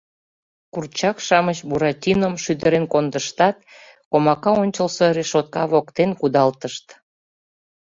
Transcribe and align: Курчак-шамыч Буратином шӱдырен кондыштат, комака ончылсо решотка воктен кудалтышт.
Курчак-шамыч 0.73 1.57
Буратином 1.69 2.33
шӱдырен 2.43 2.85
кондыштат, 2.93 3.57
комака 4.11 4.51
ончылсо 4.61 5.05
решотка 5.17 5.63
воктен 5.71 6.11
кудалтышт. 6.19 6.85